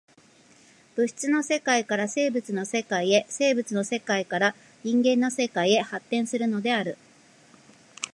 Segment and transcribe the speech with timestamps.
[0.95, 6.97] 物質の世界から生物の世界へ、生物の世界から人間の世界へ発展するのである。